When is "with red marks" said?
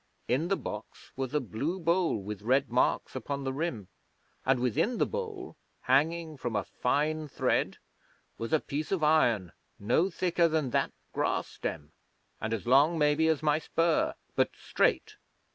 2.23-3.15